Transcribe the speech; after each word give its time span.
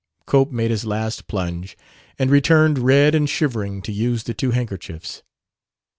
Cope 0.25 0.51
made 0.51 0.71
his 0.71 0.83
last 0.83 1.27
plunge 1.27 1.77
and 2.17 2.31
returned 2.31 2.79
red 2.79 3.13
and 3.13 3.29
shivering 3.29 3.83
to 3.83 3.91
use 3.91 4.23
the 4.23 4.33
two 4.33 4.49
handkerchiefs. 4.49 5.21